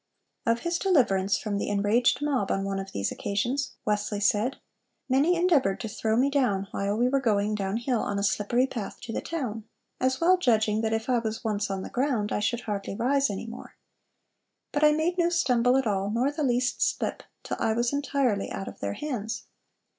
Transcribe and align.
Of 0.47 0.61
his 0.61 0.79
deliverance 0.79 1.37
from 1.37 1.59
the 1.59 1.69
enraged 1.69 2.23
mob 2.23 2.49
on 2.49 2.63
one 2.65 2.79
of 2.79 2.91
these 2.91 3.11
occasions, 3.11 3.73
Wesley 3.85 4.19
said: 4.19 4.57
"Many 5.07 5.35
endeavored 5.35 5.79
to 5.81 5.87
throw 5.87 6.15
me 6.17 6.31
down 6.31 6.67
while 6.71 6.97
we 6.97 7.07
were 7.07 7.19
going 7.19 7.53
down 7.53 7.77
hill 7.77 7.99
on 8.01 8.17
a 8.17 8.23
slippery 8.23 8.65
path 8.65 8.99
to 9.01 9.13
the 9.13 9.21
town; 9.21 9.63
as 9.99 10.19
well 10.19 10.39
judging 10.39 10.81
that 10.81 10.91
if 10.91 11.07
I 11.07 11.19
was 11.19 11.43
once 11.43 11.69
on 11.69 11.83
the 11.83 11.89
ground, 11.91 12.31
I 12.31 12.39
should 12.39 12.61
hardly 12.61 12.95
rise 12.95 13.29
any 13.29 13.45
more. 13.45 13.75
But 14.71 14.83
I 14.83 14.91
made 14.91 15.19
no 15.19 15.29
stumble 15.29 15.77
at 15.77 15.85
all, 15.85 16.09
nor 16.09 16.31
the 16.31 16.41
least 16.41 16.81
slip, 16.81 17.21
till 17.43 17.57
I 17.59 17.73
was 17.73 17.93
entirely 17.93 18.49
out 18.49 18.67
of 18.67 18.79
their 18.79 18.93
hands.... 18.93 19.43